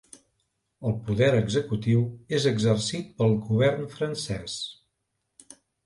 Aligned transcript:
El 0.89 0.95
poder 1.09 1.27
executiu 1.41 2.01
és 2.39 2.49
exercit 2.55 3.15
pel 3.21 3.39
govern 3.47 3.89
francès. 3.97 4.61